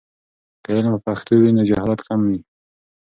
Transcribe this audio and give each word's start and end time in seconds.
که 0.63 0.69
علم 0.75 0.91
په 0.95 0.99
پښتو 1.07 1.33
وي، 1.41 1.51
نو 1.57 1.61
جهالت 1.69 1.99
کم 2.07 2.19
وي. 2.29 2.39